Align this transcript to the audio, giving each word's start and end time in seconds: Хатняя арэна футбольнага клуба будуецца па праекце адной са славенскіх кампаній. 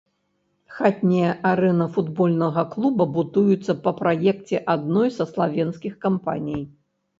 Хатняя 0.77 1.33
арэна 1.49 1.87
футбольнага 1.97 2.63
клуба 2.73 3.07
будуецца 3.19 3.77
па 3.85 3.95
праекце 4.01 4.65
адной 4.77 5.15
са 5.21 5.31
славенскіх 5.35 5.93
кампаній. 6.11 6.61